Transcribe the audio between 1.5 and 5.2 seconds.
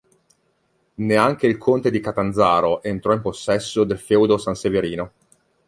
conte di Catanzaro entrò in possesso del feudo sanseverino.